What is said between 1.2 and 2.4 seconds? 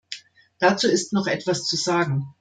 etwas zu sagen.